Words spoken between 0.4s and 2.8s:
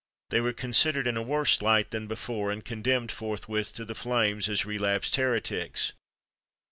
were considered in a worse light than before, and